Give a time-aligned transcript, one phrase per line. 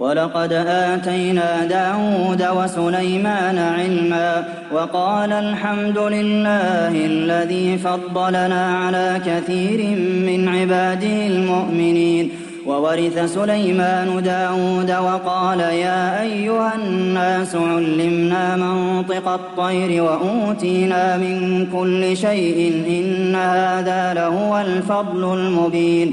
[0.00, 9.96] ولقد آتينا داود وسليمان علما وقال الحمد لله الذي فضلنا على كثير
[10.26, 12.30] من عباده المؤمنين.
[12.66, 23.34] وورث سليمان داود وقال يا أيها الناس علمنا منطق الطير وأوتينا من كل شيء إن
[23.34, 26.12] هذا لهو الفضل المبين.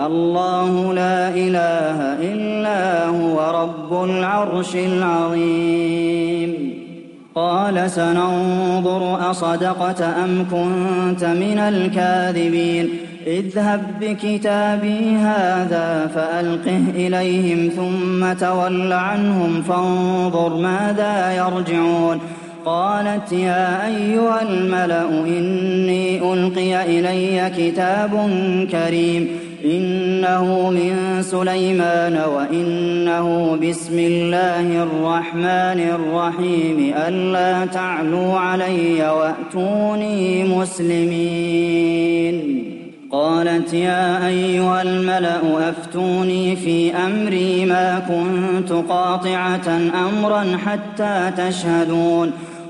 [0.00, 1.98] الله لا إله
[2.32, 6.74] إلا هو رب العرش العظيم.
[7.34, 12.88] قال سننظر أصدقت أم كنت من الكاذبين.
[13.26, 22.20] اذهب بكتابي هذا فألقه إليهم ثم تول عنهم فانظر ماذا يرجعون.
[22.64, 28.10] قالت يا أيها الملأ إني ألقي إلي كتاب
[28.70, 29.28] كريم.
[29.64, 42.34] إنه من سليمان وإنه بسم الله الرحمن الرحيم ألا تعلوا علي وأتوني مسلمين.
[43.10, 52.32] قالت يا أيها الملأ أفتوني في أمري ما كنت قاطعة أمرا حتى تشهدون.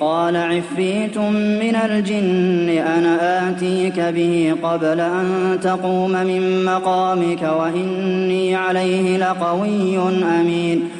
[0.00, 9.98] قال عفريت من الجن أنا آتيك به قبل أن تقوم من مقامك وإني عليه لقوي
[10.40, 10.99] أمين.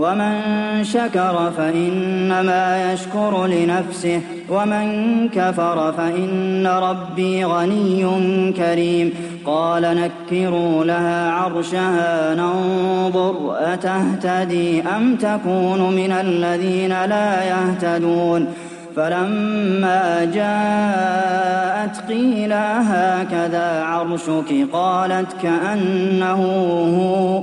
[0.00, 0.34] ومن
[0.84, 9.12] شكر فإنما يشكر لنفسه ومن كفر فإن ربي غني كريم.
[9.46, 18.46] قال نكروا لها عرشها ننظر أتهتدي أم تكون من الذين لا يهتدون.
[18.96, 26.42] فلما جاءت قيل هكذا عرشك؟ قالت كأنه
[26.98, 27.42] هو.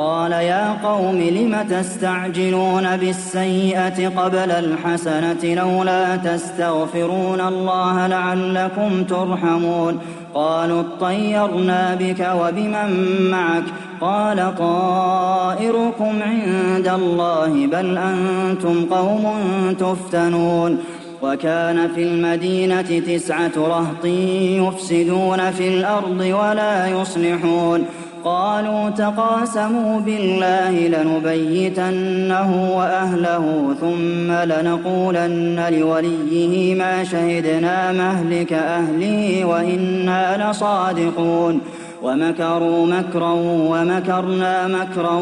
[0.00, 9.98] قال يا قوم لم تستعجلون بالسيئة قبل الحسنة لولا تستغفرون الله لعلكم ترحمون
[10.34, 13.64] قالوا اطيرنا بك وبمن معك
[14.00, 19.34] قال طائركم عند الله بل أنتم قوم
[19.78, 20.78] تفتنون
[21.22, 27.84] وكان في المدينة تسعة رهط يفسدون في الأرض ولا يصلحون
[28.24, 41.60] قالوا تقاسموا بالله لنبيتنه وأهله ثم لنقولن لوليه ما شهدنا مهلك أهله وإنا لصادقون
[42.02, 45.14] ومكروا مكرا ومكرنا مكرا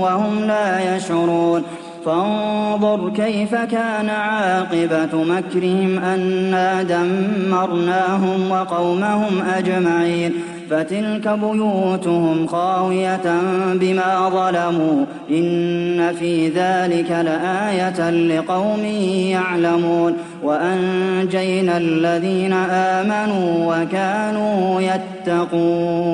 [0.00, 1.62] وهم لا يشعرون
[2.04, 10.32] فانظر كيف كان عاقبة مكرهم أنا دمرناهم وقومهم أجمعين
[10.70, 13.40] فتلك بيوتهم خاوية
[13.74, 18.84] بما ظلموا إن في ذلك لآية لقوم
[19.30, 26.10] يعلمون وأنجينا الذين آمنوا وكانوا يتقون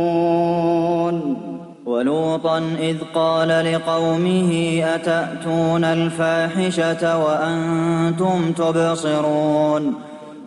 [1.86, 9.94] ولوطا إذ قال لقومه أتأتون الفاحشة وأنتم تبصرون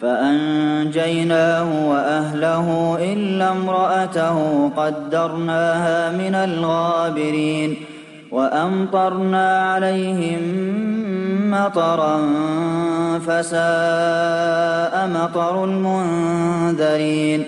[0.00, 7.76] فأنجيناه وأهله إلا امرأته قدرناها من الغابرين
[8.30, 10.40] وأمطرنا عليهم
[11.50, 12.16] مطرا
[13.18, 17.44] فساء مطر المنذرين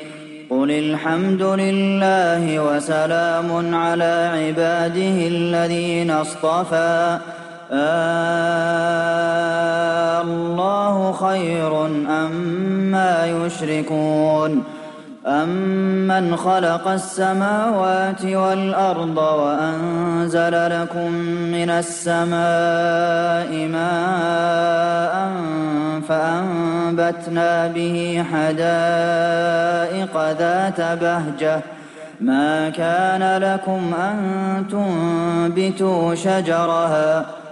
[0.50, 7.18] قل الحمد لله وسلام على عباده الذين اصطفى
[7.72, 9.52] آه
[10.22, 14.64] الله خير أما أم يشركون
[15.26, 21.12] أَمَّنْ خَلَقَ السَّمَاوَاتِ وَالْأَرْضَ وَأَنزَلَ لَكُم
[21.54, 25.30] مِّنَ السَّمَاءِ مَاءً
[26.08, 31.60] فَأَنبَتْنَا بِهِ حَدَائِقَ ذَاتَ بَهْجَةٍ.
[32.20, 34.16] مَا كَانَ لَكُمْ أَن
[34.70, 37.41] تُنبِتُوا شَجَرَهَا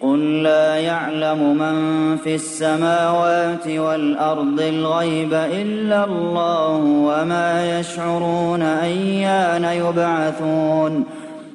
[0.00, 11.04] قُل لَّا يَعْلَمُ مَن فِي السَّمَاوَاتِ وَالْأَرْضِ الْغَيْبَ إِلَّا اللَّهُ وَمَا يَشْعُرُونَ أَيَّانَ يُبْعَثُونَ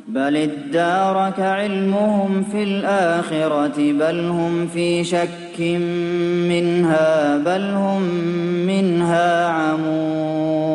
[0.08, 5.60] بَلِ ادَّارَكَ عِلْمُهُمْ فِي الْآخِرَةِ بَلْ هُمْ فِي شَكٍّ
[6.52, 8.02] مِّنْهَا بَلْ هُم
[8.68, 10.75] مِّنْهَا عَمُونَ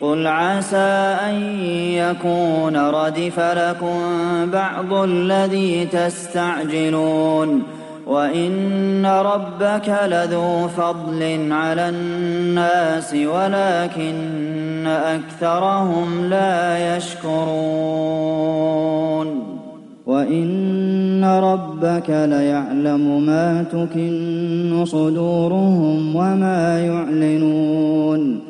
[0.00, 1.34] قُلْ عَسَىٰ أَن
[1.92, 4.00] يَكُونَ رَدِفَ لَكُم
[4.52, 7.62] بَعْضُ الَّذِي تَسْتَعْجِلُونَ
[8.06, 18.40] وَإِنَّ رَبَّكَ لَذُو فَضْلٍ عَلَى النَّاسِ وَلَٰكِنَّ أَكْثَرَهُمْ لَا يَشْكُرُونَ
[20.06, 28.49] وَإِنَّ رَبَّكَ لَيَعْلَمُ مَا تُكِنُّ صُدُورُهُمْ وَمَا يُعْلِنُونَ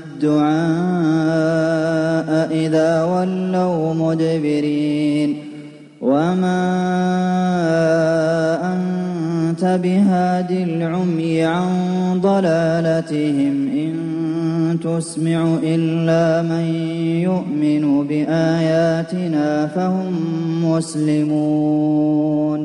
[0.23, 0.51] الدعاء
[2.51, 5.35] إذا ولوا مدبرين.
[6.01, 6.61] وما
[8.73, 11.69] أنت بهاد العمي عن
[12.21, 13.93] ضلالتهم إن
[14.83, 16.65] تسمع إلا من
[17.21, 20.13] يؤمن بآياتنا فهم
[20.65, 22.61] مسلمون.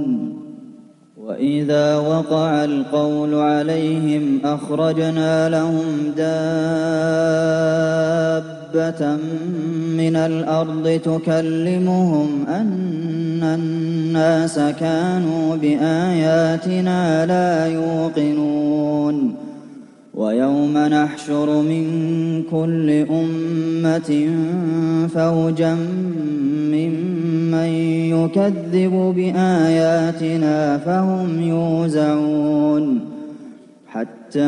[1.26, 6.36] وإذا وقع القول عليهم أخرجنا لهم دابة
[9.96, 19.34] من الأرض تكلمهم أن الناس كانوا بآياتنا لا يوقنون
[20.14, 21.86] ويوم نحشر من
[22.50, 24.30] كل أمة
[25.14, 25.74] فوجا
[26.72, 27.15] ممن
[27.64, 33.00] يكذب بآياتنا فهم يوزعون.
[33.86, 34.40] حتى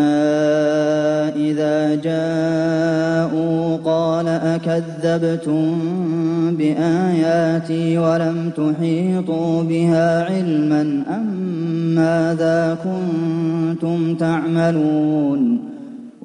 [1.37, 5.79] إذا جاءوا قال أكذبتم
[6.59, 11.27] بآياتي ولم تحيطوا بها علما أم
[11.95, 15.59] ماذا كنتم تعملون؟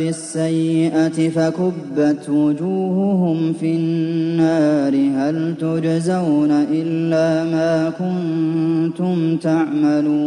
[0.00, 4.94] بالسيئة فكبت وجوههم في النار.
[4.94, 10.20] هل تجزون إلا ما كنتم تعملون؟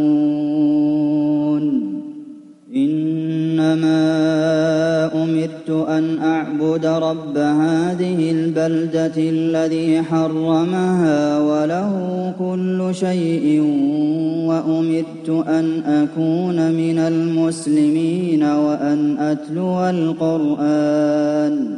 [2.75, 4.03] إنما
[5.23, 13.61] أمرت أن أعبد رب هذه البلدة الذي حرمها وله كل شيء
[14.47, 21.77] وأمرت أن أكون من المسلمين وأن أتلو القرآن.